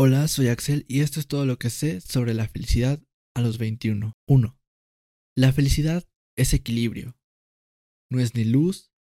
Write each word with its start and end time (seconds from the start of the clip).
Hola, 0.00 0.28
soy 0.28 0.46
Axel 0.46 0.84
y 0.86 1.00
esto 1.00 1.18
es 1.18 1.26
todo 1.26 1.44
lo 1.44 1.58
que 1.58 1.70
sé 1.70 2.00
sobre 2.00 2.32
la 2.32 2.46
felicidad 2.46 3.02
a 3.34 3.40
los 3.40 3.58
21. 3.58 4.12
1. 4.28 4.60
La 5.36 5.52
felicidad 5.52 6.08
es 6.36 6.54
equilibrio. 6.54 7.18
No 8.08 8.20
es 8.20 8.36
ni 8.36 8.44
luz 8.44 8.92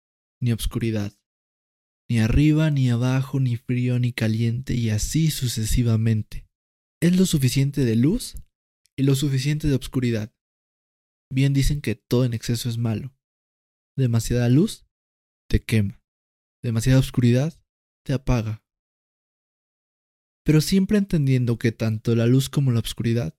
ni 0.41 0.51
obscuridad. 0.51 1.13
Ni 2.09 2.17
arriba, 2.17 2.71
ni 2.71 2.89
abajo, 2.89 3.39
ni 3.39 3.57
frío, 3.57 3.99
ni 3.99 4.11
caliente 4.11 4.73
y 4.73 4.89
así 4.89 5.29
sucesivamente. 5.29 6.47
Es 6.99 7.15
lo 7.15 7.27
suficiente 7.27 7.85
de 7.85 7.95
luz 7.95 8.33
y 8.97 9.03
lo 9.03 9.13
suficiente 9.13 9.67
de 9.67 9.75
obscuridad. 9.75 10.33
Bien 11.31 11.53
dicen 11.53 11.79
que 11.79 11.93
todo 11.93 12.25
en 12.25 12.33
exceso 12.33 12.69
es 12.69 12.79
malo. 12.79 13.15
Demasiada 13.95 14.49
luz 14.49 14.87
te 15.47 15.63
quema. 15.63 16.01
Demasiada 16.63 16.97
oscuridad 16.97 17.53
te 18.03 18.13
apaga 18.13 18.63
pero 20.47 20.61
siempre 20.61 20.97
entendiendo 20.97 21.59
que 21.59 21.73
tanto 21.73 22.15
la 22.15 22.25
luz 22.25 22.49
como 22.49 22.71
la 22.71 22.79
oscuridad 22.79 23.37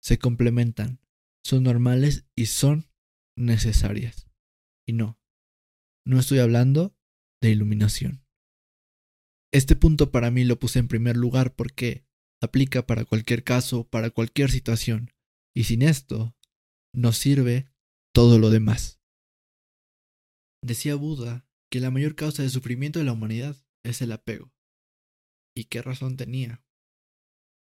se 0.00 0.16
complementan, 0.16 1.00
son 1.42 1.64
normales 1.64 2.28
y 2.36 2.46
son 2.46 2.88
necesarias. 3.36 4.30
Y 4.86 4.92
no, 4.92 5.20
no 6.06 6.20
estoy 6.20 6.38
hablando 6.38 6.96
de 7.42 7.50
iluminación. 7.50 8.24
Este 9.52 9.74
punto 9.74 10.12
para 10.12 10.30
mí 10.30 10.44
lo 10.44 10.60
puse 10.60 10.78
en 10.78 10.86
primer 10.86 11.16
lugar 11.16 11.56
porque 11.56 12.06
aplica 12.40 12.86
para 12.86 13.04
cualquier 13.04 13.42
caso, 13.42 13.82
para 13.82 14.10
cualquier 14.10 14.52
situación, 14.52 15.10
y 15.56 15.64
sin 15.64 15.82
esto 15.82 16.36
nos 16.94 17.18
sirve 17.18 17.66
todo 18.14 18.38
lo 18.38 18.50
demás. 18.50 19.00
Decía 20.62 20.94
Buda 20.94 21.48
que 21.68 21.80
la 21.80 21.90
mayor 21.90 22.14
causa 22.14 22.44
de 22.44 22.48
sufrimiento 22.48 23.00
de 23.00 23.06
la 23.06 23.12
humanidad 23.12 23.56
es 23.82 24.02
el 24.02 24.12
apego. 24.12 24.52
¿Y 25.58 25.64
qué 25.64 25.82
razón 25.82 26.16
tenía? 26.16 26.64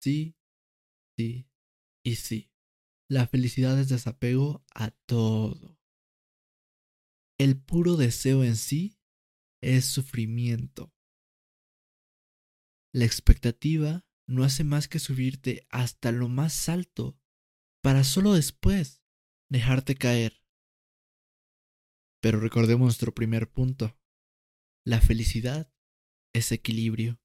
Sí, 0.03 0.37
sí 1.17 1.49
y 2.05 2.17
sí. 2.17 2.53
La 3.09 3.27
felicidad 3.27 3.81
es 3.81 3.89
desapego 3.89 4.67
a 4.75 4.91
todo. 4.91 5.81
El 7.39 7.59
puro 7.59 7.97
deseo 7.97 8.45
en 8.45 8.57
sí 8.57 9.01
es 9.63 9.87
sufrimiento. 9.87 10.93
La 12.93 13.07
expectativa 13.07 14.07
no 14.29 14.45
hace 14.45 14.63
más 14.63 14.89
que 14.89 14.99
subirte 14.99 15.67
hasta 15.71 16.13
lo 16.13 16.29
más 16.29 16.69
alto 16.69 17.19
para 17.83 18.05
solo 18.05 18.35
después 18.35 19.03
dejarte 19.51 19.95
caer. 19.95 20.45
Pero 22.21 22.41
recordemos 22.41 22.85
nuestro 22.85 23.15
primer 23.15 23.51
punto. 23.51 23.99
La 24.85 25.01
felicidad 25.01 25.73
es 26.35 26.53
equilibrio. 26.53 27.19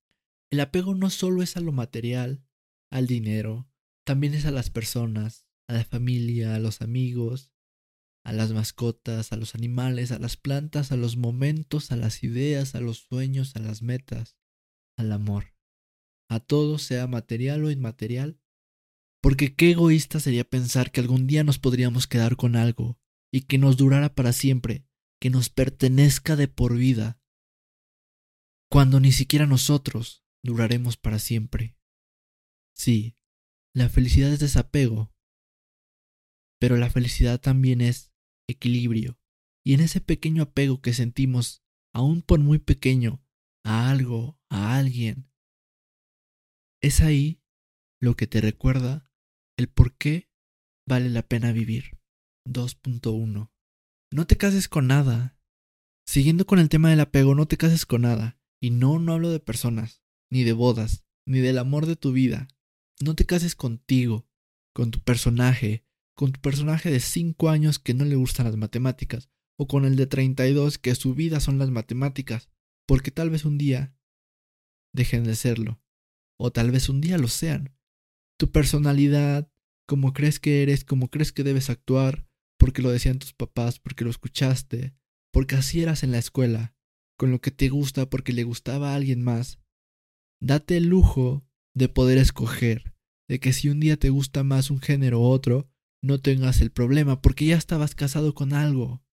El 0.52 0.60
apego 0.60 0.96
no 0.96 1.10
solo 1.10 1.42
es 1.42 1.56
a 1.56 1.62
lo 1.62 1.72
material, 1.72 2.46
al 2.92 3.08
dinero, 3.08 3.70
también 4.06 4.34
es 4.34 4.46
a 4.46 4.52
las 4.52 4.70
personas, 4.70 5.48
a 5.70 5.74
la 5.74 5.86
familia, 5.86 6.56
a 6.56 6.60
los 6.60 6.82
amigos, 6.82 7.54
a 8.26 8.34
las 8.34 8.52
mascotas, 8.52 9.32
a 9.32 9.38
los 9.38 9.56
animales, 9.56 10.12
a 10.12 10.20
las 10.20 10.36
plantas, 10.36 10.92
a 10.92 10.98
los 10.98 11.16
momentos, 11.16 11.94
a 11.94 11.96
las 11.96 12.22
ideas, 12.24 12.76
a 12.76 12.82
los 12.82 12.98
sueños, 12.98 13.56
a 13.56 13.60
las 13.60 13.82
metas, 13.82 14.38
al 14.98 15.14
amor. 15.14 15.56
A 16.30 16.42
todo, 16.42 16.80
sea 16.80 17.08
material 17.08 17.64
o 17.64 17.72
inmaterial. 17.72 18.42
Porque 19.22 19.56
qué 19.56 19.72
egoísta 19.72 20.20
sería 20.20 20.44
pensar 20.44 20.92
que 20.92 21.00
algún 21.00 21.28
día 21.28 21.46
nos 21.46 21.60
podríamos 21.60 22.08
quedar 22.08 22.36
con 22.36 22.58
algo 22.58 23.00
y 23.32 23.44
que 23.44 23.58
nos 23.58 23.78
durara 23.78 24.16
para 24.16 24.34
siempre, 24.34 24.86
que 25.22 25.30
nos 25.30 25.50
pertenezca 25.50 26.36
de 26.36 26.50
por 26.50 26.76
vida, 26.76 27.22
cuando 28.70 29.00
ni 29.00 29.12
siquiera 29.14 29.46
nosotros 29.46 30.22
duraremos 30.44 30.98
para 30.98 31.20
siempre. 31.20 31.78
Sí, 32.76 33.18
la 33.74 33.90
felicidad 33.90 34.32
es 34.32 34.40
desapego, 34.40 35.14
pero 36.60 36.78
la 36.78 36.90
felicidad 36.90 37.40
también 37.40 37.82
es 37.82 38.12
equilibrio. 38.50 39.20
Y 39.64 39.74
en 39.74 39.82
ese 39.82 40.02
pequeño 40.02 40.44
apego 40.44 40.82
que 40.82 40.94
sentimos, 40.94 41.64
aun 41.94 42.22
por 42.22 42.40
muy 42.40 42.60
pequeño, 42.60 43.24
a 43.64 43.90
algo, 43.92 44.40
a 44.50 44.78
alguien, 44.78 45.32
es 46.82 47.02
ahí 47.02 47.42
lo 48.02 48.16
que 48.16 48.26
te 48.26 48.42
recuerda 48.42 49.12
el 49.58 49.70
por 49.70 49.96
qué 49.96 50.32
vale 50.88 51.10
la 51.10 51.28
pena 51.28 51.52
vivir. 51.52 52.00
2.1. 52.48 53.52
No 54.12 54.28
te 54.28 54.38
cases 54.38 54.68
con 54.68 54.88
nada. 54.88 55.38
Siguiendo 56.08 56.48
con 56.48 56.58
el 56.58 56.70
tema 56.70 56.90
del 56.90 57.00
apego, 57.00 57.36
no 57.36 57.46
te 57.48 57.58
cases 57.58 57.86
con 57.86 58.02
nada. 58.02 58.40
Y 58.60 58.72
no, 58.72 58.98
no 58.98 59.14
hablo 59.14 59.30
de 59.30 59.40
personas 59.40 60.01
ni 60.32 60.44
de 60.44 60.54
bodas, 60.54 61.06
ni 61.28 61.40
del 61.40 61.58
amor 61.58 61.86
de 61.86 61.96
tu 61.96 62.12
vida. 62.12 62.48
No 63.00 63.16
te 63.16 63.26
cases 63.26 63.56
contigo, 63.56 64.28
con 64.74 64.92
tu 64.92 65.00
personaje, 65.02 65.86
con 66.16 66.32
tu 66.32 66.40
personaje 66.40 66.90
de 66.90 67.00
5 67.00 67.50
años 67.50 67.80
que 67.80 67.94
no 67.94 68.06
le 68.06 68.16
gustan 68.16 68.46
las 68.46 68.58
matemáticas, 68.58 69.30
o 69.60 69.68
con 69.68 69.86
el 69.86 69.96
de 69.96 70.08
32 70.08 70.78
que 70.78 70.96
su 70.96 71.14
vida 71.14 71.40
son 71.40 71.60
las 71.60 71.70
matemáticas, 71.70 72.50
porque 72.88 73.12
tal 73.12 73.30
vez 73.30 73.46
un 73.46 73.58
día 73.58 73.96
dejen 74.94 75.24
de 75.24 75.36
serlo, 75.36 75.82
o 76.40 76.52
tal 76.52 76.72
vez 76.72 76.90
un 76.90 77.02
día 77.02 77.18
lo 77.18 77.28
sean. 77.28 77.76
Tu 78.40 78.52
personalidad, 78.52 79.52
como 79.88 80.14
crees 80.14 80.40
que 80.40 80.64
eres, 80.64 80.84
como 80.84 81.10
crees 81.10 81.32
que 81.32 81.44
debes 81.44 81.70
actuar, 81.70 82.28
porque 82.58 82.82
lo 82.82 82.92
decían 82.92 83.20
tus 83.20 83.34
papás, 83.34 83.80
porque 83.80 84.04
lo 84.04 84.10
escuchaste, 84.10 84.96
porque 85.32 85.56
así 85.56 85.82
eras 85.82 86.04
en 86.04 86.12
la 86.12 86.18
escuela, 86.18 86.76
con 87.18 87.32
lo 87.32 87.40
que 87.42 87.52
te 87.52 87.70
gusta 87.70 88.10
porque 88.10 88.34
le 88.34 88.44
gustaba 88.44 88.92
a 88.92 88.96
alguien 88.96 89.24
más, 89.24 89.61
date 90.42 90.78
el 90.78 90.88
lujo 90.88 91.48
de 91.74 91.88
poder 91.88 92.18
escoger, 92.18 92.94
de 93.30 93.40
que 93.40 93.54
si 93.54 93.70
un 93.70 93.80
día 93.80 93.98
te 93.98 94.10
gusta 94.10 94.44
más 94.44 94.72
un 94.72 94.82
género 94.82 95.20
u 95.20 95.24
otro, 95.24 95.70
no 96.04 96.20
tengas 96.20 96.62
el 96.62 96.72
problema, 96.72 97.22
porque 97.22 97.46
ya 97.46 97.56
estabas 97.56 97.96
casado 97.96 98.34
con 98.34 98.54
algo. 98.54 99.04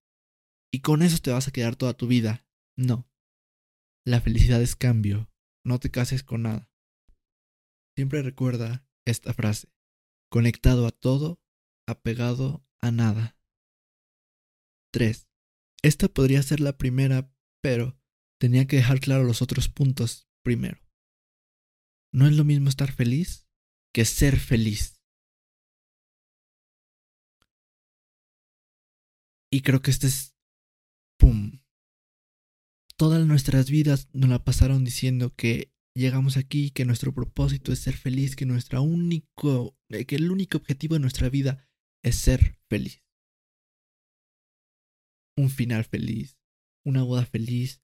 Y 0.73 0.81
con 0.81 1.03
eso 1.03 1.19
te 1.19 1.31
vas 1.31 1.47
a 1.47 1.53
quedar 1.53 1.77
toda 1.77 1.95
tu 1.95 2.07
vida. 2.07 2.47
No. 2.77 3.09
La 4.05 4.21
felicidad 4.21 4.61
es 4.63 4.75
cambio. 4.75 5.31
No 5.65 5.79
te 5.79 5.91
cases 5.91 6.23
con 6.25 6.43
nada. 6.43 6.71
Siempre 7.97 8.23
recuerda 8.23 8.87
esta 9.07 9.35
frase. 9.35 9.69
Conectado 10.31 10.87
a 10.87 10.91
todo, 10.91 11.41
apegado 11.87 12.67
a 12.81 12.91
nada. 12.91 13.37
3. 14.93 15.29
Esta 15.83 16.09
podría 16.09 16.43
ser 16.43 16.61
la 16.61 16.77
primera, 16.77 17.31
pero 17.63 17.99
tenía 18.39 18.67
que 18.67 18.77
dejar 18.77 19.01
claro 19.01 19.25
los 19.25 19.43
otros 19.43 19.69
puntos 19.69 20.29
primero. 20.43 20.88
No 22.13 22.27
es 22.27 22.37
lo 22.37 22.45
mismo 22.45 22.69
estar 22.69 22.93
feliz 22.93 23.49
que 23.93 24.05
ser 24.05 24.39
feliz. 24.39 25.03
Y 29.51 29.63
creo 29.63 29.81
que 29.81 29.91
este 29.91 30.07
es... 30.07 30.37
¡Pum! 31.19 31.61
Todas 32.97 33.27
nuestras 33.27 33.71
vidas 33.71 34.09
nos 34.13 34.31
la 34.31 34.45
pasaron 34.45 34.85
diciendo 34.85 35.35
que 35.35 35.73
llegamos 35.95 36.37
aquí, 36.37 36.71
que 36.71 36.85
nuestro 36.85 37.13
propósito 37.13 37.73
es 37.73 37.81
ser 37.81 37.97
feliz, 37.97 38.37
que, 38.37 38.47
nuestra 38.47 38.81
único, 38.81 39.77
eh, 39.89 40.05
que 40.05 40.17
el 40.17 40.31
único 40.31 40.59
objetivo 40.59 40.95
de 40.95 41.01
nuestra 41.01 41.29
vida 41.29 41.69
es 42.05 42.17
ser 42.17 42.59
feliz. 42.69 43.03
Un 45.37 45.51
final 45.51 45.85
feliz, 45.85 46.39
una 46.85 47.03
boda 47.03 47.25
feliz, 47.25 47.83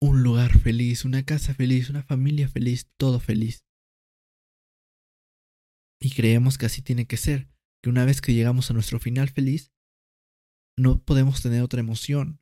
un 0.00 0.22
lugar 0.22 0.58
feliz, 0.58 1.04
una 1.04 1.24
casa 1.24 1.54
feliz, 1.54 1.90
una 1.90 2.02
familia 2.02 2.48
feliz, 2.48 2.90
todo 2.98 3.20
feliz. 3.20 3.66
Y 6.00 6.10
creemos 6.10 6.58
que 6.58 6.66
así 6.66 6.82
tiene 6.82 7.06
que 7.06 7.16
ser, 7.16 7.48
que 7.82 7.90
una 7.90 8.04
vez 8.04 8.20
que 8.20 8.34
llegamos 8.34 8.70
a 8.70 8.74
nuestro 8.74 8.98
final 9.00 9.28
feliz, 9.30 9.72
no 10.78 11.02
podemos 11.02 11.42
tener 11.42 11.62
otra 11.62 11.80
emoción 11.80 12.40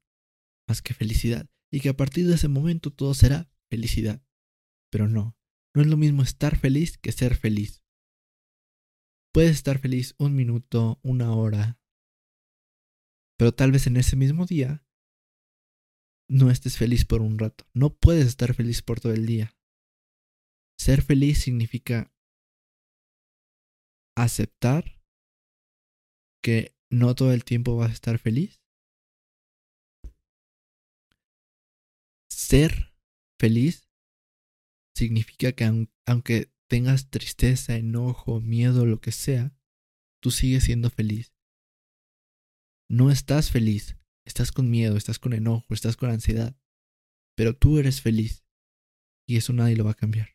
más 0.69 0.83
que 0.83 0.95
felicidad, 0.95 1.49
y 1.73 1.81
que 1.81 1.91
a 1.91 1.97
partir 1.97 2.27
de 2.27 2.35
ese 2.35 2.49
momento 2.49 2.91
todo 2.91 3.15
será 3.15 3.49
felicidad. 3.71 4.25
Pero 4.91 5.09
no, 5.09 5.37
no 5.75 5.83
es 5.83 5.89
lo 5.89 5.97
mismo 5.97 6.23
estar 6.23 6.59
feliz 6.59 6.99
que 6.99 7.13
ser 7.13 7.37
feliz. 7.37 7.85
Puedes 9.33 9.53
estar 9.57 9.79
feliz 9.79 10.15
un 10.19 10.35
minuto, 10.35 11.01
una 11.03 11.35
hora, 11.35 11.79
pero 13.37 13.53
tal 13.53 13.73
vez 13.73 13.87
en 13.87 13.97
ese 13.97 14.17
mismo 14.17 14.47
día 14.47 14.84
no 16.35 16.51
estés 16.51 16.77
feliz 16.77 17.05
por 17.05 17.23
un 17.23 17.39
rato. 17.39 17.65
No 17.75 17.95
puedes 17.95 18.27
estar 18.27 18.55
feliz 18.55 18.83
por 18.83 18.99
todo 18.99 19.13
el 19.13 19.25
día. 19.25 19.57
Ser 20.77 21.01
feliz 21.01 21.41
significa 21.41 22.13
aceptar 24.17 25.01
que 26.43 26.75
no 26.91 27.15
todo 27.15 27.33
el 27.33 27.45
tiempo 27.45 27.77
vas 27.77 27.91
a 27.91 27.95
estar 27.95 28.19
feliz. 28.19 28.61
Ser 32.29 32.97
feliz 33.41 33.89
significa 34.97 35.53
que 35.53 35.87
aunque 36.05 36.53
tengas 36.69 37.11
tristeza, 37.11 37.77
enojo, 37.77 38.41
miedo, 38.41 38.87
lo 38.87 39.01
que 39.01 39.13
sea, 39.13 39.57
tú 40.21 40.33
sigues 40.33 40.65
siendo 40.65 40.91
feliz. 40.91 41.33
No 42.91 43.13
estás 43.13 43.53
feliz, 43.53 43.97
Estás 44.27 44.53
con 44.53 44.71
miedo, 44.71 44.97
estás 44.97 45.19
con 45.19 45.33
enojo, 45.33 45.75
estás 45.75 45.97
con 45.97 46.11
ansiedad. 46.11 46.57
Pero 47.37 47.57
tú 47.57 47.79
eres 47.79 48.01
feliz. 48.01 48.45
Y 49.27 49.37
eso 49.37 49.53
nadie 49.53 49.77
lo 49.77 49.85
va 49.85 49.93
a 49.93 49.95
cambiar. 49.95 50.35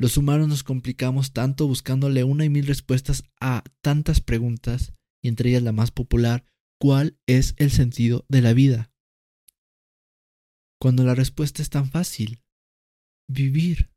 Los 0.00 0.16
humanos 0.16 0.46
nos 0.46 0.62
complicamos 0.62 1.32
tanto 1.32 1.66
buscándole 1.66 2.22
una 2.22 2.44
y 2.44 2.50
mil 2.50 2.66
respuestas 2.66 3.24
a 3.40 3.64
tantas 3.80 4.20
preguntas, 4.20 4.94
y 5.20 5.28
entre 5.28 5.50
ellas 5.50 5.64
la 5.64 5.72
más 5.72 5.90
popular, 5.90 6.44
¿cuál 6.80 7.18
es 7.26 7.54
el 7.56 7.72
sentido 7.72 8.24
de 8.28 8.40
la 8.40 8.52
vida? 8.52 8.92
Cuando 10.80 11.02
la 11.02 11.16
respuesta 11.16 11.62
es 11.62 11.70
tan 11.70 11.90
fácil, 11.90 12.44
vivir. 13.28 13.90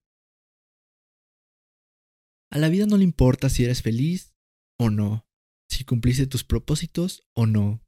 A 2.52 2.58
la 2.58 2.70
vida 2.70 2.88
no 2.88 2.98
le 2.98 3.04
importa 3.04 3.50
si 3.50 3.64
eres 3.64 3.84
feliz 3.84 4.34
o 4.80 4.90
no, 4.90 5.28
si 5.70 5.86
cumpliste 5.86 6.26
tus 6.26 6.44
propósitos 6.44 7.24
o 7.34 7.46
no. 7.46 7.80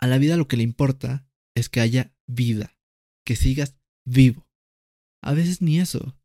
A 0.00 0.06
la 0.06 0.18
vida 0.18 0.36
lo 0.36 0.48
que 0.48 0.56
le 0.56 0.62
importa 0.62 1.28
es 1.54 1.68
que 1.68 1.80
haya 1.80 2.14
vida, 2.26 2.78
que 3.26 3.36
sigas 3.36 3.78
vivo. 4.06 4.48
A 5.22 5.34
veces 5.34 5.60
ni 5.60 5.78
eso, 5.78 6.18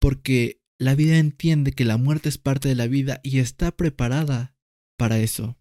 porque 0.00 0.60
la 0.80 0.96
vida 0.96 1.18
entiende 1.18 1.72
que 1.72 1.84
la 1.84 1.96
muerte 1.96 2.28
es 2.28 2.38
parte 2.38 2.68
de 2.68 2.74
la 2.74 2.88
vida 2.88 3.20
y 3.22 3.38
está 3.38 3.70
preparada 3.70 4.56
para 4.98 5.20
eso. 5.20 5.56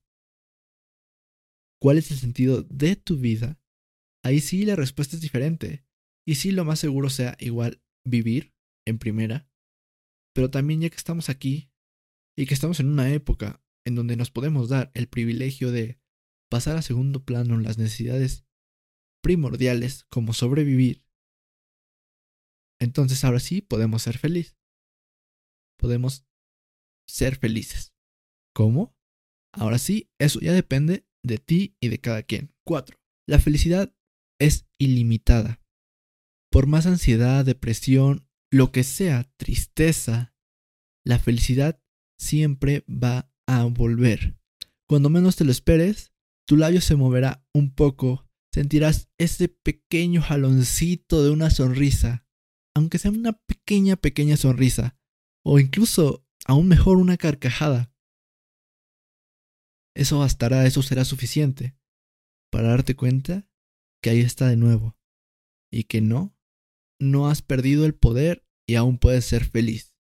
¿Cuál 1.79 1.99
es 1.99 2.09
el 2.09 2.17
sentido 2.17 2.63
de 2.63 2.95
tu 2.95 3.17
vida? 3.17 3.61
Ahí 4.23 4.39
sí 4.39 4.65
la 4.65 4.75
respuesta 4.75 5.15
es 5.15 5.21
diferente. 5.21 5.85
Y 6.27 6.35
sí 6.35 6.51
lo 6.51 6.65
más 6.65 6.79
seguro 6.79 7.09
sea 7.09 7.37
igual 7.39 7.83
vivir 8.03 8.53
en 8.87 8.97
primera. 8.97 9.47
Pero 10.33 10.49
también 10.49 10.81
ya 10.81 10.89
que 10.89 10.95
estamos 10.95 11.29
aquí 11.29 11.71
y 12.35 12.47
que 12.47 12.53
estamos 12.55 12.79
en 12.79 12.87
una 12.87 13.11
época 13.13 13.63
en 13.85 13.95
donde 13.95 14.15
nos 14.15 14.31
podemos 14.31 14.69
dar 14.69 14.91
el 14.95 15.07
privilegio 15.07 15.71
de 15.71 16.00
pasar 16.51 16.77
a 16.77 16.83
segundo 16.83 17.23
plano 17.25 17.57
las 17.57 17.79
necesidades 17.79 18.45
primordiales 19.23 20.03
como 20.09 20.33
sobrevivir, 20.33 21.03
entonces 22.79 23.23
ahora 23.23 23.39
sí 23.39 23.61
podemos 23.61 24.03
ser 24.03 24.19
felices 24.19 24.61
podemos 25.81 26.25
ser 27.07 27.35
felices. 27.35 27.93
¿Cómo? 28.53 28.95
Ahora 29.53 29.79
sí, 29.79 30.09
eso 30.19 30.39
ya 30.39 30.53
depende 30.53 31.05
de 31.23 31.39
ti 31.39 31.75
y 31.81 31.89
de 31.89 31.99
cada 31.99 32.23
quien. 32.23 32.53
4. 32.65 32.97
La 33.27 33.39
felicidad 33.39 33.93
es 34.39 34.67
ilimitada. 34.77 35.61
Por 36.51 36.67
más 36.67 36.85
ansiedad, 36.85 37.43
depresión, 37.43 38.29
lo 38.51 38.71
que 38.71 38.83
sea, 38.83 39.29
tristeza, 39.37 40.33
la 41.03 41.19
felicidad 41.19 41.81
siempre 42.17 42.85
va 42.87 43.31
a 43.47 43.63
volver. 43.65 44.37
Cuando 44.87 45.09
menos 45.09 45.35
te 45.35 45.45
lo 45.45 45.51
esperes, 45.51 46.10
tu 46.47 46.57
labio 46.57 46.81
se 46.81 46.95
moverá 46.95 47.45
un 47.53 47.73
poco, 47.73 48.27
sentirás 48.53 49.09
ese 49.17 49.47
pequeño 49.47 50.21
jaloncito 50.21 51.23
de 51.23 51.29
una 51.29 51.49
sonrisa, 51.49 52.25
aunque 52.75 52.97
sea 52.97 53.11
una 53.11 53.33
pequeña, 53.33 53.95
pequeña 53.95 54.37
sonrisa, 54.37 54.97
o 55.43 55.59
incluso, 55.59 56.25
aún 56.45 56.67
mejor, 56.67 56.97
una 56.97 57.17
carcajada. 57.17 57.93
Eso 59.95 60.19
bastará, 60.19 60.65
eso 60.65 60.81
será 60.81 61.05
suficiente 61.05 61.75
para 62.51 62.69
darte 62.69 62.95
cuenta 62.95 63.47
que 64.01 64.09
ahí 64.09 64.19
está 64.19 64.47
de 64.47 64.57
nuevo 64.57 64.97
y 65.71 65.85
que 65.85 66.01
no, 66.01 66.35
no 66.99 67.29
has 67.29 67.41
perdido 67.41 67.85
el 67.85 67.95
poder 67.95 68.45
y 68.67 68.75
aún 68.75 68.97
puedes 68.97 69.25
ser 69.25 69.45
feliz. 69.45 69.95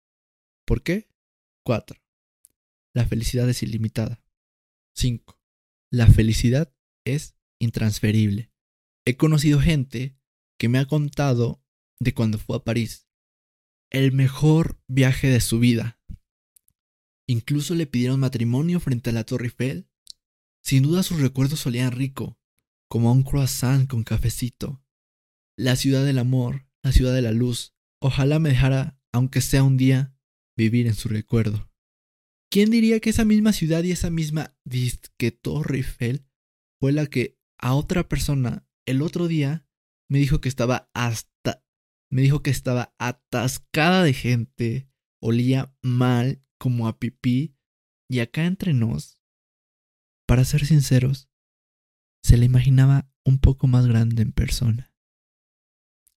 ¿Por 0.65 0.83
qué? 0.83 1.09
4. 1.63 2.01
La 2.93 3.05
felicidad 3.05 3.49
es 3.49 3.63
ilimitada. 3.63 4.23
5. 4.95 5.36
La 5.91 6.07
felicidad 6.07 6.73
es 7.05 7.35
intransferible. 7.59 8.51
He 9.05 9.17
conocido 9.17 9.59
gente 9.59 10.17
que 10.59 10.69
me 10.69 10.79
ha 10.79 10.85
contado 10.85 11.63
de 11.99 12.13
cuando 12.13 12.37
fue 12.37 12.57
a 12.57 12.63
París 12.63 13.07
el 13.89 14.11
mejor 14.11 14.79
viaje 14.87 15.29
de 15.29 15.39
su 15.39 15.59
vida. 15.59 15.99
Incluso 17.27 17.75
le 17.75 17.87
pidieron 17.87 18.19
matrimonio 18.19 18.79
frente 18.79 19.09
a 19.09 19.13
la 19.13 19.23
Torre 19.23 19.45
Eiffel. 19.45 19.89
Sin 20.63 20.83
duda 20.83 21.03
sus 21.03 21.19
recuerdos 21.19 21.61
solían 21.61 21.91
rico, 21.91 22.37
como 22.89 23.11
un 23.11 23.23
croissant 23.23 23.87
con 23.87 24.03
cafecito. 24.03 24.83
La 25.57 25.75
ciudad 25.75 26.05
del 26.05 26.19
amor, 26.19 26.67
la 26.83 26.91
ciudad 26.91 27.13
de 27.13 27.21
la 27.21 27.31
luz. 27.31 27.75
Ojalá 28.01 28.39
me 28.39 28.49
dejara, 28.49 28.99
aunque 29.13 29.41
sea 29.41 29.63
un 29.63 29.77
día, 29.77 30.13
vivir 30.57 30.87
en 30.87 30.95
su 30.95 31.07
recuerdo. 31.09 31.71
¿Quién 32.49 32.71
diría 32.71 32.99
que 32.99 33.09
esa 33.09 33.25
misma 33.25 33.53
ciudad 33.53 33.83
y 33.83 33.91
esa 33.91 34.09
misma 34.09 34.57
disque 34.63 35.31
Torre 35.31 35.77
Eiffel 35.77 36.25
fue 36.79 36.91
la 36.91 37.07
que 37.07 37.37
a 37.59 37.73
otra 37.73 38.07
persona 38.07 38.67
el 38.85 39.01
otro 39.01 39.27
día 39.27 39.67
me 40.09 40.19
dijo 40.19 40.39
que 40.39 40.49
estaba 40.49 40.89
hasta 40.93 41.63
me 42.09 42.21
dijo 42.21 42.41
que 42.41 42.49
estaba 42.49 42.95
atascada 42.99 44.03
de 44.03 44.13
gente, 44.13 44.89
olía 45.21 45.75
mal 45.81 46.41
como 46.57 46.87
a 46.87 46.99
pipí, 46.99 47.55
y 48.09 48.19
acá 48.19 48.45
entre 48.45 48.73
nos, 48.73 49.21
para 50.25 50.45
ser 50.45 50.65
sinceros, 50.65 51.29
se 52.23 52.37
la 52.37 52.45
imaginaba 52.45 53.11
un 53.25 53.39
poco 53.39 53.67
más 53.67 53.87
grande 53.87 54.21
en 54.21 54.31
persona. 54.31 54.93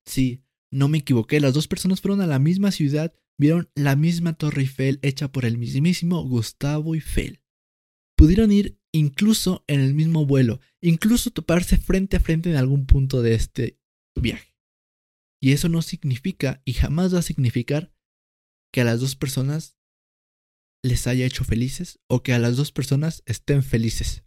Sí, 0.07 0.45
no 0.73 0.89
me 0.89 0.99
equivoqué, 0.99 1.41
las 1.41 1.55
dos 1.55 1.69
personas 1.69 2.01
fueron 2.01 2.21
a 2.21 2.27
la 2.27 2.39
misma 2.39 2.71
ciudad, 2.71 3.13
vieron 3.39 3.71
la 3.75 3.97
misma 3.97 4.35
Torre 4.35 4.63
Eiffel 4.63 4.99
hecha 5.03 5.33
por 5.33 5.45
el 5.45 5.59
mismísimo 5.59 6.23
Gustavo 6.27 6.95
Eiffel. 6.95 7.41
Pudieron 8.17 8.53
ir 8.53 8.79
incluso 8.93 9.65
en 9.67 9.81
el 9.81 9.95
mismo 9.95 10.27
vuelo, 10.27 10.61
incluso 10.81 11.31
toparse 11.31 11.77
frente 11.77 12.17
a 12.17 12.21
frente 12.21 12.51
en 12.51 12.57
algún 12.57 12.87
punto 12.87 13.23
de 13.23 13.35
este 13.35 13.81
viaje. 14.15 14.55
Y 15.43 15.53
eso 15.53 15.69
no 15.69 15.83
significa 15.83 16.61
y 16.65 16.75
jamás 16.75 17.15
va 17.15 17.21
a 17.21 17.23
significar 17.23 17.93
que 18.73 18.83
a 18.83 18.85
las 18.85 19.01
dos 19.01 19.17
personas 19.17 19.79
les 20.83 21.07
haya 21.07 21.27
hecho 21.27 21.45
felices 21.45 21.99
o 22.09 22.23
que 22.23 22.33
a 22.33 22.39
las 22.39 22.57
dos 22.57 22.73
personas 22.73 23.23
estén 23.27 23.63
felices. 23.63 24.25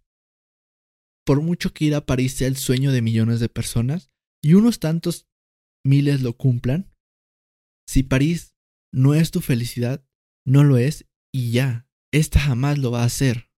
Por 1.26 1.42
mucho 1.42 1.74
que 1.74 1.86
ir 1.86 1.96
a 1.96 2.06
París 2.06 2.34
sea 2.34 2.48
el 2.48 2.58
sueño 2.58 2.92
de 2.92 3.02
millones 3.02 3.40
de 3.40 3.50
personas 3.50 4.12
y 4.42 4.56
unos 4.56 4.80
tantos 4.80 5.28
miles 5.84 6.22
lo 6.22 6.38
cumplan, 6.38 6.94
si 7.88 8.04
París 8.04 8.56
no 8.94 9.14
es 9.14 9.32
tu 9.32 9.42
felicidad, 9.42 10.06
no 10.46 10.64
lo 10.64 10.78
es 10.78 11.10
y 11.34 11.52
ya, 11.52 11.88
esta 12.14 12.40
jamás 12.40 12.78
lo 12.78 12.92
va 12.92 13.02
a 13.02 13.06
hacer. 13.06 13.52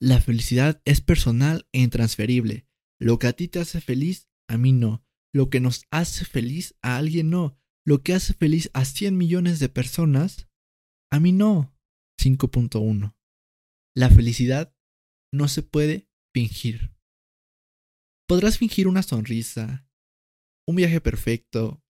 La 0.00 0.20
felicidad 0.20 0.82
es 0.84 1.00
personal 1.00 1.68
e 1.72 1.80
intransferible. 1.80 2.66
Lo 3.00 3.18
que 3.18 3.28
a 3.28 3.32
ti 3.32 3.48
te 3.48 3.60
hace 3.60 3.80
feliz, 3.80 4.28
a 4.48 4.58
mí 4.58 4.72
no. 4.72 5.04
Lo 5.32 5.48
que 5.48 5.60
nos 5.60 5.86
hace 5.90 6.24
feliz 6.24 6.76
a 6.82 6.96
alguien 6.96 7.30
no. 7.30 7.56
Lo 7.86 8.02
que 8.02 8.12
hace 8.14 8.34
feliz 8.34 8.70
a 8.74 8.84
100 8.84 9.16
millones 9.16 9.60
de 9.60 9.68
personas, 9.68 10.48
a 11.12 11.20
mí 11.20 11.32
no. 11.32 11.76
5.1. 12.20 13.16
La 13.96 14.10
felicidad 14.10 14.76
no 15.32 15.48
se 15.48 15.62
puede 15.62 16.08
fingir. 16.34 16.94
Podrás 18.28 18.58
fingir 18.58 18.88
una 18.88 19.02
sonrisa, 19.02 19.88
un 20.72 20.76
viaje 20.76 21.00
perfecto, 21.00 21.82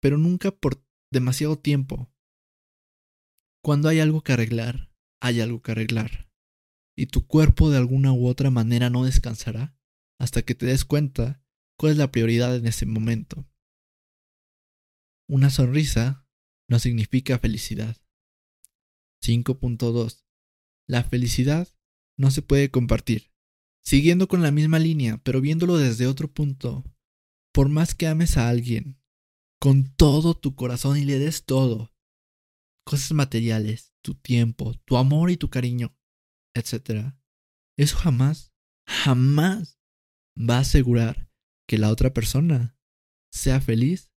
pero 0.00 0.16
nunca 0.16 0.50
por 0.50 0.84
demasiado 1.12 1.58
tiempo. 1.58 2.10
Cuando 3.62 3.88
hay 3.88 4.00
algo 4.00 4.22
que 4.22 4.32
arreglar, 4.32 4.90
hay 5.20 5.40
algo 5.40 5.62
que 5.62 5.72
arreglar. 5.72 6.30
Y 6.96 7.06
tu 7.06 7.26
cuerpo 7.26 7.70
de 7.70 7.78
alguna 7.78 8.12
u 8.12 8.26
otra 8.26 8.50
manera 8.50 8.90
no 8.90 9.04
descansará 9.04 9.76
hasta 10.18 10.42
que 10.42 10.54
te 10.54 10.66
des 10.66 10.84
cuenta 10.84 11.42
¿Cuál 11.82 11.92
es 11.92 11.98
la 11.98 12.12
prioridad 12.12 12.54
en 12.54 12.66
ese 12.66 12.86
momento? 12.86 13.44
Una 15.28 15.50
sonrisa 15.50 16.28
no 16.68 16.78
significa 16.78 17.40
felicidad. 17.40 17.96
5.2. 19.20 20.24
La 20.86 21.02
felicidad 21.02 21.68
no 22.16 22.30
se 22.30 22.42
puede 22.42 22.70
compartir. 22.70 23.32
Siguiendo 23.84 24.28
con 24.28 24.42
la 24.42 24.52
misma 24.52 24.78
línea, 24.78 25.18
pero 25.24 25.40
viéndolo 25.40 25.76
desde 25.76 26.06
otro 26.06 26.32
punto. 26.32 26.84
Por 27.52 27.68
más 27.68 27.94
que 27.94 28.06
ames 28.06 28.36
a 28.36 28.48
alguien, 28.48 28.98
con 29.60 29.94
todo 29.94 30.34
tu 30.34 30.54
corazón 30.54 30.96
y 30.96 31.04
le 31.04 31.18
des 31.18 31.44
todo, 31.44 31.94
cosas 32.84 33.12
materiales, 33.12 33.92
tu 34.02 34.14
tiempo, 34.14 34.74
tu 34.84 34.96
amor 34.96 35.30
y 35.30 35.36
tu 35.36 35.50
cariño, 35.50 35.96
etc. 36.54 37.14
Eso 37.78 37.96
jamás, 37.96 38.52
jamás 38.88 39.78
va 40.36 40.56
a 40.56 40.60
asegurar 40.60 41.30
que 41.68 41.78
la 41.78 41.90
otra 41.90 42.12
persona 42.12 42.76
sea 43.32 43.60
feliz 43.60 44.12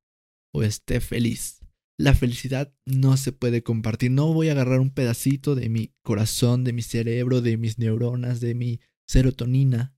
o 0.53 0.63
esté 0.63 0.99
feliz. 0.99 1.61
La 1.97 2.13
felicidad 2.13 2.75
no 2.85 3.15
se 3.15 3.31
puede 3.31 3.63
compartir. 3.63 4.11
No 4.11 4.33
voy 4.33 4.49
a 4.49 4.51
agarrar 4.51 4.79
un 4.79 4.93
pedacito 4.93 5.55
de 5.55 5.69
mi 5.69 5.93
corazón, 6.03 6.63
de 6.63 6.73
mi 6.73 6.81
cerebro, 6.81 7.41
de 7.41 7.57
mis 7.57 7.79
neuronas, 7.79 8.41
de 8.41 8.55
mi 8.55 8.81
serotonina 9.07 9.95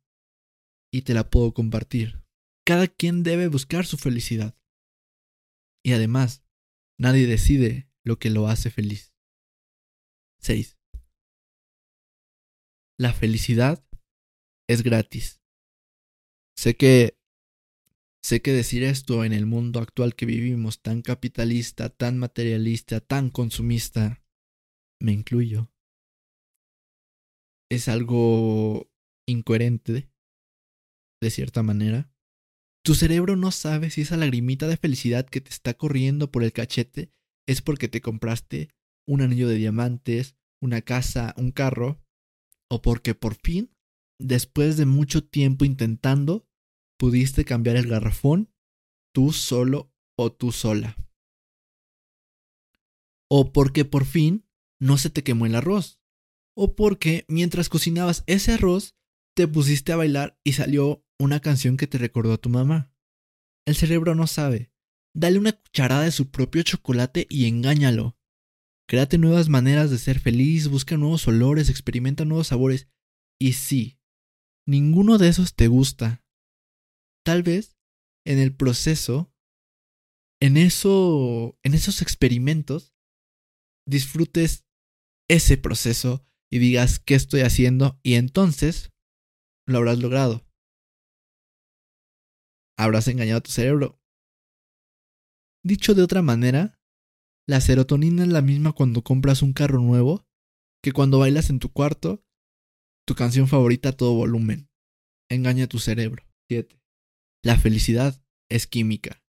y 0.91 1.03
te 1.03 1.13
la 1.13 1.29
puedo 1.29 1.53
compartir. 1.53 2.26
Cada 2.67 2.89
quien 2.89 3.24
debe 3.24 3.47
buscar 3.47 3.86
su 3.86 3.97
felicidad. 3.97 4.53
Y 5.86 5.93
además, 5.93 6.43
nadie 7.00 7.25
decide 7.25 7.89
lo 8.03 8.19
que 8.19 8.29
lo 8.29 8.47
hace 8.47 8.69
feliz. 8.69 9.13
6. 10.41 10.77
La 13.00 13.13
felicidad 13.13 13.88
es 14.67 14.83
gratis. 14.83 15.41
Sé 16.57 16.75
que 16.75 17.17
Sé 18.21 18.41
que 18.41 18.51
decir 18.51 18.83
esto 18.83 19.24
en 19.24 19.31
el 19.31 19.45
mundo 19.45 19.79
actual 19.79 20.13
que 20.13 20.25
vivimos, 20.25 20.81
tan 20.81 21.01
capitalista, 21.01 21.88
tan 21.88 22.17
materialista, 22.17 23.00
tan 23.00 23.29
consumista, 23.29 24.21
me 25.00 25.13
incluyo, 25.13 25.71
es 27.71 27.88
algo 27.88 28.91
incoherente, 29.25 30.12
de 31.21 31.29
cierta 31.29 31.63
manera. 31.63 32.12
Tu 32.88 32.96
cerebro 32.96 33.36
no 33.36 33.51
sabe 33.51 33.89
si 33.89 34.00
esa 34.00 34.15
lagrimita 34.15 34.65
de 34.65 34.77
felicidad 34.77 35.25
que 35.25 35.41
te 35.41 35.50
está 35.50 35.74
corriendo 35.74 36.32
por 36.32 36.46
el 36.46 36.53
cachete 36.53 37.12
es 37.46 37.62
porque 37.62 37.89
te 37.89 38.00
compraste 38.00 38.70
un 39.06 39.20
anillo 39.20 39.50
de 39.50 39.56
diamantes, 39.56 40.38
una 40.62 40.82
casa, 40.82 41.36
un 41.36 41.51
carro, 41.51 42.01
o 42.72 42.82
porque 42.82 43.13
por 43.13 43.36
fin, 43.36 43.75
después 44.22 44.77
de 44.77 44.86
mucho 44.86 45.22
tiempo 45.27 45.65
intentando, 45.65 46.48
pudiste 46.98 47.44
cambiar 47.44 47.75
el 47.75 47.89
garrafón 47.89 48.53
tú 49.13 49.34
solo 49.34 49.91
o 50.17 50.32
tú 50.32 50.53
sola. 50.53 50.96
O 53.29 53.51
porque 53.51 53.84
por 53.84 54.06
fin 54.06 54.48
no 54.79 54.98
se 54.98 55.10
te 55.10 55.25
quemó 55.25 55.46
el 55.46 55.56
arroz. 55.56 56.00
O 56.56 56.74
porque 56.74 57.25
mientras 57.27 57.67
cocinabas 57.67 58.24
ese 58.27 58.53
arroz, 58.53 58.96
te 59.36 59.46
pusiste 59.46 59.91
a 59.91 59.98
bailar 59.98 60.39
y 60.46 60.53
salió 60.53 61.03
una 61.19 61.39
canción 61.39 61.77
que 61.77 61.88
te 61.88 61.97
recordó 61.97 62.33
a 62.33 62.38
tu 62.38 62.50
mamá. 62.50 62.93
El 63.65 63.75
cerebro 63.75 64.15
no 64.15 64.27
sabe. 64.27 64.71
Dale 65.13 65.39
una 65.39 65.51
cucharada 65.51 66.03
de 66.03 66.12
su 66.12 66.29
propio 66.29 66.62
chocolate 66.63 67.27
y 67.29 67.47
engáñalo. 67.47 68.17
Créate 68.88 69.17
nuevas 69.17 69.50
maneras 69.50 69.91
de 69.91 69.97
ser 69.97 70.19
feliz, 70.19 70.69
busca 70.69 70.95
nuevos 70.95 71.27
olores, 71.27 71.69
experimenta 71.69 72.24
nuevos 72.24 72.47
sabores. 72.47 72.88
Y 73.39 73.53
sí, 73.53 74.00
ninguno 74.65 75.17
de 75.17 75.27
esos 75.27 75.55
te 75.55 75.67
gusta. 75.67 76.24
Tal 77.25 77.43
vez 77.43 77.77
en 78.25 78.39
el 78.39 78.55
proceso, 78.55 79.33
en 80.39 80.55
eso, 80.55 81.59
en 81.63 81.74
esos 81.74 82.01
experimentos, 82.01 82.93
disfrutes 83.86 84.65
ese 85.29 85.57
proceso 85.57 86.25
y 86.50 86.59
digas 86.59 87.00
qué 87.00 87.15
estoy 87.15 87.41
haciendo 87.41 88.00
y 88.03 88.13
entonces 88.15 88.93
lo 89.65 89.79
habrás 89.79 90.00
logrado. 90.00 90.46
Habrás 92.77 93.07
engañado 93.07 93.39
a 93.39 93.43
tu 93.43 93.51
cerebro. 93.51 94.00
Dicho 95.63 95.96
de 95.96 96.03
otra 96.03 96.22
manera, 96.22 96.79
la 97.48 97.60
serotonina 97.62 98.24
es 98.24 98.29
la 98.29 98.41
misma 98.41 98.74
cuando 98.74 99.03
compras 99.03 99.41
un 99.41 99.53
carro 99.53 99.79
nuevo 99.79 100.27
que 100.84 100.91
cuando 100.91 101.19
bailas 101.19 101.50
en 101.50 101.60
tu 101.60 101.72
cuarto 101.72 102.24
tu 103.07 103.15
canción 103.15 103.48
favorita 103.48 103.89
a 103.89 103.93
todo 103.93 104.13
volumen. 104.13 104.69
Engaña 105.29 105.65
a 105.65 105.67
tu 105.67 105.79
cerebro. 105.79 106.24
7. 106.50 106.79
La 107.43 107.57
felicidad 107.57 108.22
es 108.50 108.67
química. 108.67 109.24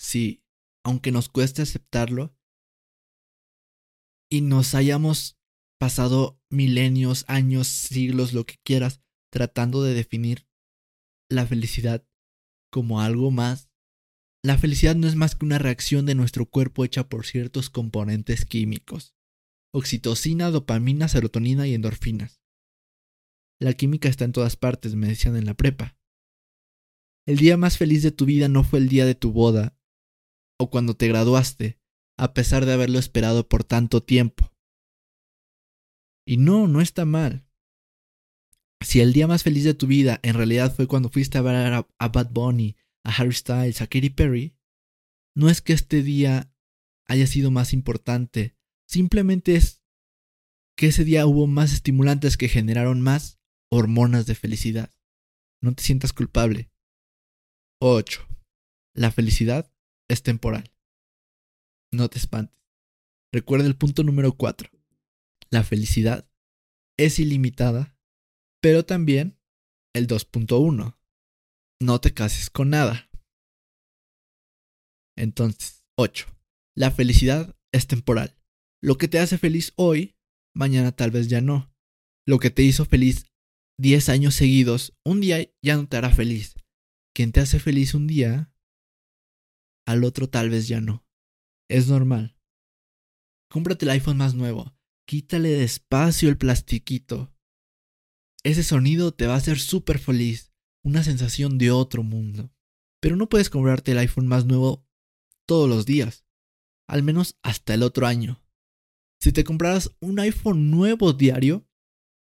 Sí, 0.00 0.42
aunque 0.84 1.12
nos 1.12 1.28
cueste 1.28 1.62
aceptarlo 1.62 2.34
y 4.30 4.40
nos 4.40 4.74
hayamos 4.74 5.38
pasado 5.78 6.40
milenios, 6.50 7.24
años, 7.28 7.68
siglos, 7.68 8.32
lo 8.32 8.46
que 8.46 8.56
quieras, 8.64 9.02
tratando 9.30 9.82
de 9.82 9.94
definir 9.94 10.48
la 11.30 11.46
felicidad 11.46 12.07
como 12.70 13.00
algo 13.00 13.30
más. 13.30 13.68
La 14.44 14.56
felicidad 14.58 14.94
no 14.94 15.08
es 15.08 15.16
más 15.16 15.34
que 15.34 15.44
una 15.44 15.58
reacción 15.58 16.06
de 16.06 16.14
nuestro 16.14 16.46
cuerpo 16.46 16.84
hecha 16.84 17.08
por 17.08 17.26
ciertos 17.26 17.70
componentes 17.70 18.44
químicos. 18.44 19.14
Oxitocina, 19.72 20.50
dopamina, 20.50 21.08
serotonina 21.08 21.66
y 21.66 21.74
endorfinas. 21.74 22.40
La 23.60 23.74
química 23.74 24.08
está 24.08 24.24
en 24.24 24.32
todas 24.32 24.56
partes, 24.56 24.94
me 24.94 25.08
decían 25.08 25.36
en 25.36 25.44
la 25.44 25.54
prepa. 25.54 25.98
El 27.26 27.38
día 27.38 27.56
más 27.56 27.76
feliz 27.76 28.02
de 28.02 28.12
tu 28.12 28.24
vida 28.24 28.48
no 28.48 28.64
fue 28.64 28.78
el 28.78 28.88
día 28.88 29.04
de 29.04 29.14
tu 29.14 29.32
boda 29.32 29.76
o 30.58 30.70
cuando 30.70 30.94
te 30.94 31.08
graduaste, 31.08 31.78
a 32.18 32.34
pesar 32.34 32.66
de 32.66 32.72
haberlo 32.72 32.98
esperado 32.98 33.48
por 33.48 33.64
tanto 33.64 34.02
tiempo. 34.02 34.52
Y 36.26 36.36
no, 36.36 36.68
no 36.68 36.80
está 36.80 37.04
mal. 37.04 37.47
Si 38.80 39.00
el 39.00 39.12
día 39.12 39.26
más 39.26 39.42
feliz 39.42 39.64
de 39.64 39.74
tu 39.74 39.86
vida 39.86 40.20
en 40.22 40.34
realidad 40.34 40.74
fue 40.74 40.86
cuando 40.86 41.08
fuiste 41.08 41.38
a 41.38 41.42
ver 41.42 41.84
a, 41.98 42.08
Bad 42.08 42.30
Bunny, 42.30 42.76
a 43.04 43.10
Harry 43.10 43.34
Styles, 43.34 43.80
a 43.80 43.86
Katy 43.86 44.10
Perry, 44.10 44.56
no 45.34 45.50
es 45.50 45.60
que 45.60 45.72
este 45.72 46.02
día 46.02 46.52
haya 47.06 47.26
sido 47.26 47.50
más 47.50 47.72
importante, 47.72 48.56
simplemente 48.86 49.56
es 49.56 49.82
que 50.76 50.88
ese 50.88 51.04
día 51.04 51.26
hubo 51.26 51.46
más 51.46 51.72
estimulantes 51.72 52.36
que 52.36 52.48
generaron 52.48 53.00
más 53.00 53.40
hormonas 53.70 54.26
de 54.26 54.34
felicidad. 54.34 54.94
No 55.60 55.74
te 55.74 55.82
sientas 55.82 56.12
culpable. 56.12 56.70
8. 57.80 58.26
La 58.94 59.10
felicidad 59.10 59.72
es 60.08 60.22
temporal. 60.22 60.72
No 61.92 62.08
te 62.08 62.18
espantes. 62.18 62.58
Recuerda 63.32 63.66
el 63.66 63.76
punto 63.76 64.04
número 64.04 64.36
4. 64.36 64.70
La 65.50 65.64
felicidad 65.64 66.28
es 66.96 67.18
ilimitada, 67.18 67.97
pero 68.60 68.84
también 68.84 69.38
el 69.94 70.06
2.1. 70.06 70.96
No 71.80 72.00
te 72.00 72.12
cases 72.12 72.50
con 72.50 72.70
nada. 72.70 73.10
Entonces, 75.16 75.84
8. 75.96 76.26
La 76.76 76.90
felicidad 76.90 77.56
es 77.72 77.86
temporal. 77.86 78.36
Lo 78.80 78.98
que 78.98 79.08
te 79.08 79.18
hace 79.18 79.38
feliz 79.38 79.72
hoy, 79.76 80.16
mañana 80.54 80.92
tal 80.92 81.10
vez 81.10 81.28
ya 81.28 81.40
no. 81.40 81.74
Lo 82.26 82.38
que 82.38 82.50
te 82.50 82.62
hizo 82.62 82.84
feliz 82.84 83.26
10 83.80 84.08
años 84.08 84.34
seguidos, 84.34 84.96
un 85.04 85.20
día 85.20 85.50
ya 85.62 85.76
no 85.76 85.88
te 85.88 85.96
hará 85.96 86.10
feliz. 86.10 86.54
Quien 87.14 87.32
te 87.32 87.40
hace 87.40 87.58
feliz 87.58 87.94
un 87.94 88.06
día, 88.06 88.52
al 89.86 90.04
otro 90.04 90.28
tal 90.28 90.50
vez 90.50 90.68
ya 90.68 90.80
no. 90.80 91.06
Es 91.68 91.88
normal. 91.88 92.36
Cómprate 93.50 93.86
el 93.86 93.90
iPhone 93.92 94.18
más 94.18 94.34
nuevo. 94.34 94.76
Quítale 95.06 95.48
despacio 95.50 96.28
el 96.28 96.36
plastiquito. 96.36 97.32
Ese 98.44 98.62
sonido 98.62 99.12
te 99.12 99.26
va 99.26 99.34
a 99.34 99.38
hacer 99.38 99.58
súper 99.58 99.98
feliz, 99.98 100.52
una 100.84 101.02
sensación 101.02 101.58
de 101.58 101.70
otro 101.70 102.02
mundo. 102.02 102.52
Pero 103.00 103.16
no 103.16 103.28
puedes 103.28 103.50
comprarte 103.50 103.92
el 103.92 103.98
iPhone 103.98 104.26
más 104.26 104.44
nuevo 104.46 104.86
todos 105.46 105.68
los 105.68 105.86
días, 105.86 106.24
al 106.88 107.02
menos 107.02 107.38
hasta 107.42 107.74
el 107.74 107.82
otro 107.82 108.06
año. 108.06 108.42
Si 109.20 109.32
te 109.32 109.44
compraras 109.44 109.96
un 110.00 110.20
iPhone 110.20 110.70
nuevo 110.70 111.12
diario, 111.12 111.68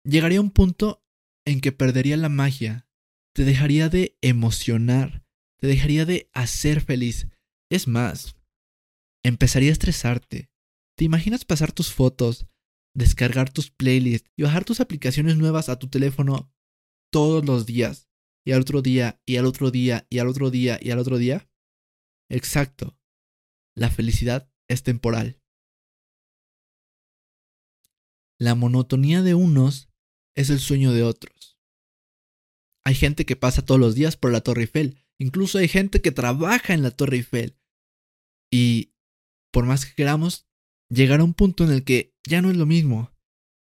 llegaría 0.04 0.42
un 0.42 0.52
punto 0.52 1.04
en 1.46 1.62
que 1.62 1.72
perdería 1.72 2.18
la 2.18 2.30
magia, 2.30 2.88
te 3.34 3.44
dejaría 3.46 3.90
de 3.90 4.18
emocionar, 4.22 5.26
te 5.60 5.68
dejaría 5.68 6.06
de 6.06 6.30
hacer 6.34 6.82
feliz. 6.82 7.28
Es 7.70 7.88
más, 7.88 8.36
empezaría 9.24 9.70
a 9.70 9.74
estresarte. 9.74 10.50
¿Te 10.96 11.06
imaginas 11.06 11.46
pasar 11.46 11.72
tus 11.72 11.94
fotos, 11.94 12.48
descargar 12.98 13.52
tus 13.52 13.70
playlists 13.70 14.30
y 14.36 14.44
bajar 14.44 14.66
tus 14.66 14.80
aplicaciones 14.80 15.38
nuevas 15.38 15.70
a 15.70 15.78
tu 15.78 15.88
teléfono 15.88 16.52
todos 17.12 17.46
los 17.46 17.66
días? 17.66 18.10
Y 18.46 18.54
al 18.54 18.62
otro 18.62 18.82
día, 18.82 19.22
y 19.26 19.38
al 19.38 19.46
otro 19.46 19.72
día, 19.72 20.08
y 20.10 20.20
al 20.20 20.28
otro 20.28 20.50
día, 20.50 20.80
y 20.82 20.92
al 20.92 21.00
otro 21.00 21.18
día. 21.18 21.50
Exacto. 22.30 22.98
La 23.76 23.90
felicidad 23.90 24.52
es 24.70 24.84
temporal. 24.84 25.42
La 28.40 28.56
monotonía 28.56 29.22
de 29.22 29.36
unos 29.36 29.90
es 30.36 30.50
el 30.50 30.60
sueño 30.60 30.94
de 30.94 31.04
otros. 31.04 31.58
Hay 32.86 32.96
gente 32.96 33.26
que 33.26 33.36
pasa 33.36 33.66
todos 33.66 33.82
los 33.82 33.96
días 33.96 34.16
por 34.16 34.32
la 34.32 34.42
Torre 34.42 34.62
Eiffel. 34.62 34.98
Incluso 35.20 35.58
hay 35.58 35.68
gente 35.68 36.02
que 36.02 36.12
trabaja 36.12 36.74
en 36.74 36.84
la 36.84 36.92
Torre 36.92 37.18
Eiffel. 37.18 37.58
Y 38.52 38.94
por 39.52 39.66
más 39.66 39.86
que 39.86 39.94
queramos, 39.94 40.48
llegará 40.90 41.24
un 41.24 41.34
punto 41.34 41.64
en 41.64 41.72
el 41.72 41.84
que 41.84 42.16
ya 42.28 42.42
no 42.42 42.52
es 42.52 42.58
lo 42.58 42.66
mismo. 42.66 43.12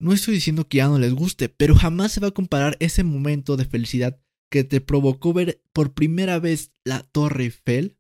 No 0.01 0.13
estoy 0.13 0.35
diciendo 0.35 0.69
que 0.69 0.79
ya 0.79 0.89
no 0.89 0.99
les 0.99 1.15
guste, 1.15 1.49
pero 1.49 1.75
jamás 1.75 2.13
se 2.13 2.21
va 2.21 2.29
a 2.29 2.33
comparar 2.33 2.77
ese 2.81 3.05
momento 3.05 3.57
de 3.57 3.65
felicidad 3.65 4.21
que 4.51 4.65
te 4.65 4.81
provocó 4.81 5.33
ver 5.33 5.63
por 5.73 5.95
primera 5.95 6.39
vez 6.39 6.73
la 6.85 7.03
Torre 7.03 7.45
Eiffel 7.45 7.99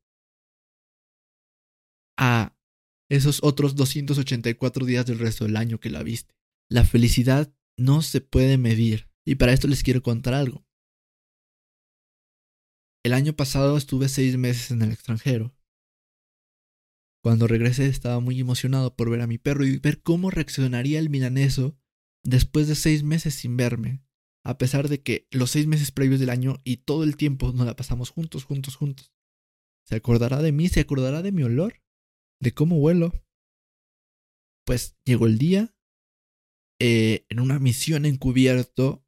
a 2.19 2.57
esos 3.09 3.42
otros 3.42 3.76
284 3.76 4.87
días 4.87 5.07
del 5.07 5.19
resto 5.19 5.45
del 5.45 5.57
año 5.57 5.81
que 5.81 5.90
la 5.90 6.02
viste. 6.02 6.35
La 6.69 6.85
felicidad 6.85 7.54
no 7.76 8.02
se 8.02 8.21
puede 8.21 8.59
medir. 8.59 9.11
Y 9.25 9.37
para 9.37 9.52
esto 9.52 9.69
les 9.69 9.83
quiero 9.83 10.02
contar 10.02 10.35
algo. 10.35 10.64
El 13.04 13.12
año 13.12 13.33
pasado 13.35 13.76
estuve 13.76 14.09
seis 14.09 14.37
meses 14.37 14.71
en 14.71 14.83
el 14.83 14.92
extranjero. 14.92 15.54
Cuando 17.23 17.47
regresé 17.47 17.87
estaba 17.87 18.19
muy 18.21 18.41
emocionado 18.41 18.97
por 18.97 19.09
ver 19.09 19.21
a 19.21 19.26
mi 19.26 19.38
perro 19.38 19.64
y 19.64 19.79
ver 19.79 20.02
cómo 20.02 20.31
reaccionaría 20.31 20.99
el 20.99 21.09
milaneso 21.09 21.79
después 22.25 22.67
de 22.67 22.75
seis 22.75 23.05
meses 23.05 23.35
sin 23.35 23.57
verme, 23.57 24.02
a 24.45 24.59
pesar 24.59 24.88
de 24.88 25.02
que 25.02 25.29
los 25.31 25.50
seis 25.50 25.67
meses 25.67 25.93
previos 25.93 26.19
del 26.19 26.31
año 26.31 26.57
y 26.64 26.79
todo 26.79 27.05
el 27.05 27.17
tiempo 27.17 27.52
nos 27.52 27.67
la 27.67 27.76
pasamos 27.76 28.11
juntos, 28.11 28.45
juntos, 28.45 28.75
juntos. 28.75 29.12
¿Se 29.87 29.95
acordará 29.95 30.43
de 30.43 30.52
mí? 30.52 30.69
¿Se 30.69 30.81
acordará 30.81 31.23
de 31.23 31.33
mi 31.33 31.45
olor? 31.45 31.81
¿De 32.41 32.52
cómo 32.52 32.76
huelo? 32.76 33.25
Pues 34.64 34.97
llegó 35.05 35.26
el 35.26 35.38
día, 35.38 35.75
eh, 36.81 37.26
en 37.29 37.38
una 37.38 37.61
misión 37.61 38.05
encubierto, 38.05 39.05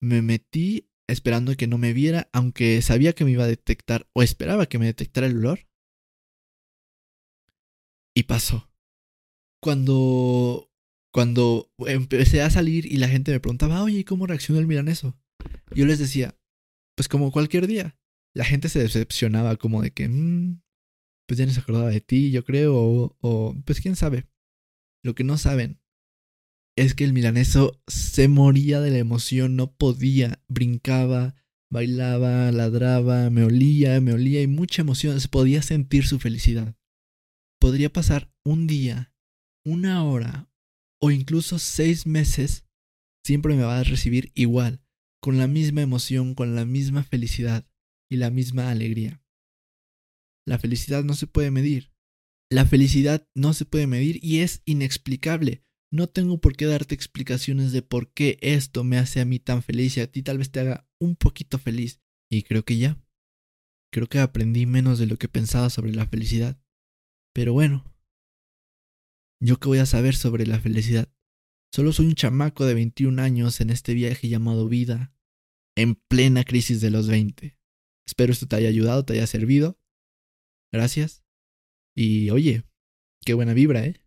me 0.00 0.22
metí 0.22 0.90
esperando 1.08 1.56
que 1.56 1.68
no 1.68 1.78
me 1.78 1.92
viera, 1.92 2.28
aunque 2.32 2.82
sabía 2.82 3.12
que 3.12 3.24
me 3.24 3.30
iba 3.30 3.44
a 3.44 3.48
detectar 3.48 4.08
o 4.12 4.22
esperaba 4.24 4.66
que 4.66 4.78
me 4.78 4.86
detectara 4.86 5.28
el 5.28 5.36
olor. 5.36 5.67
Y 8.18 8.24
pasó. 8.24 8.68
Cuando 9.62 10.72
cuando 11.14 11.70
empecé 11.86 12.42
a 12.42 12.50
salir 12.50 12.84
y 12.84 12.96
la 12.96 13.06
gente 13.06 13.30
me 13.30 13.38
preguntaba, 13.38 13.80
"Oye, 13.84 14.04
¿cómo 14.04 14.26
reaccionó 14.26 14.58
el 14.58 14.66
milaneso?" 14.66 15.16
Yo 15.72 15.86
les 15.86 16.00
decía, 16.00 16.36
pues 16.96 17.06
como 17.06 17.30
cualquier 17.30 17.68
día. 17.68 17.96
La 18.34 18.44
gente 18.44 18.68
se 18.70 18.80
decepcionaba 18.80 19.54
como 19.54 19.82
de 19.82 19.92
que, 19.92 20.08
mmm, 20.08 20.60
pues 21.28 21.38
ya 21.38 21.46
no 21.46 21.52
se 21.52 21.60
acordaba 21.60 21.90
de 21.90 22.00
ti, 22.00 22.32
yo 22.32 22.44
creo, 22.44 22.74
o, 22.74 23.16
o 23.20 23.54
pues 23.64 23.80
quién 23.80 23.94
sabe. 23.94 24.26
Lo 25.04 25.14
que 25.14 25.22
no 25.22 25.38
saben 25.38 25.80
es 26.76 26.96
que 26.96 27.04
el 27.04 27.12
milaneso 27.12 27.80
se 27.86 28.26
moría 28.26 28.80
de 28.80 28.90
la 28.90 28.98
emoción, 28.98 29.54
no 29.54 29.76
podía, 29.76 30.42
brincaba, 30.48 31.36
bailaba, 31.70 32.50
ladraba, 32.50 33.30
me 33.30 33.44
olía, 33.44 34.00
me 34.00 34.12
olía 34.12 34.42
y 34.42 34.48
mucha 34.48 34.82
emoción, 34.82 35.20
se 35.20 35.28
podía 35.28 35.62
sentir 35.62 36.04
su 36.04 36.18
felicidad. 36.18 36.77
Podría 37.60 37.92
pasar 37.92 38.32
un 38.44 38.66
día, 38.66 39.12
una 39.64 40.04
hora 40.04 40.50
o 41.00 41.10
incluso 41.10 41.58
seis 41.58 42.06
meses, 42.06 42.64
siempre 43.24 43.54
me 43.54 43.62
va 43.62 43.78
a 43.78 43.84
recibir 43.84 44.32
igual, 44.34 44.80
con 45.20 45.38
la 45.38 45.46
misma 45.46 45.82
emoción, 45.82 46.34
con 46.34 46.54
la 46.54 46.64
misma 46.64 47.02
felicidad 47.02 47.68
y 48.10 48.16
la 48.16 48.30
misma 48.30 48.70
alegría. 48.70 49.22
La 50.46 50.58
felicidad 50.58 51.04
no 51.04 51.14
se 51.14 51.26
puede 51.26 51.50
medir. 51.50 51.92
La 52.50 52.64
felicidad 52.64 53.28
no 53.34 53.52
se 53.52 53.66
puede 53.66 53.86
medir 53.86 54.18
y 54.22 54.38
es 54.38 54.62
inexplicable. 54.64 55.62
No 55.92 56.08
tengo 56.08 56.40
por 56.40 56.56
qué 56.56 56.64
darte 56.64 56.94
explicaciones 56.94 57.72
de 57.72 57.82
por 57.82 58.12
qué 58.12 58.38
esto 58.40 58.84
me 58.84 58.98
hace 58.98 59.20
a 59.20 59.24
mí 59.24 59.38
tan 59.38 59.62
feliz 59.62 59.96
y 59.96 60.00
a 60.00 60.10
ti 60.10 60.22
tal 60.22 60.38
vez 60.38 60.50
te 60.50 60.60
haga 60.60 60.88
un 60.98 61.16
poquito 61.16 61.58
feliz. 61.58 62.00
Y 62.30 62.42
creo 62.44 62.64
que 62.64 62.78
ya. 62.78 62.98
Creo 63.92 64.06
que 64.06 64.18
aprendí 64.18 64.66
menos 64.66 64.98
de 64.98 65.06
lo 65.06 65.16
que 65.16 65.28
pensaba 65.28 65.70
sobre 65.70 65.92
la 65.92 66.06
felicidad. 66.06 66.58
Pero 67.32 67.52
bueno. 67.52 67.84
¿Yo 69.40 69.58
qué 69.58 69.68
voy 69.68 69.78
a 69.78 69.86
saber 69.86 70.16
sobre 70.16 70.46
la 70.46 70.58
felicidad? 70.58 71.08
Solo 71.72 71.92
soy 71.92 72.06
un 72.06 72.14
chamaco 72.14 72.64
de 72.66 72.74
21 72.74 73.22
años 73.22 73.60
en 73.60 73.70
este 73.70 73.94
viaje 73.94 74.28
llamado 74.28 74.68
vida, 74.68 75.12
en 75.76 75.94
plena 75.94 76.44
crisis 76.44 76.80
de 76.80 76.90
los 76.90 77.08
20. 77.08 77.56
Espero 78.06 78.32
esto 78.32 78.48
te 78.48 78.56
haya 78.56 78.68
ayudado, 78.68 79.04
te 79.04 79.12
haya 79.12 79.26
servido. 79.26 79.78
Gracias. 80.72 81.22
Y 81.94 82.30
oye, 82.30 82.64
qué 83.24 83.34
buena 83.34 83.52
vibra, 83.52 83.84
¿eh? 83.84 84.00